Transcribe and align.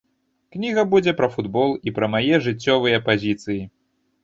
Кніга 0.53 0.83
будзе 0.93 1.13
пра 1.19 1.29
футбол 1.35 1.69
і 1.87 1.95
пра 1.99 2.11
мае 2.15 2.35
жыццёвыя 2.47 3.05
пазіцыі. 3.13 3.63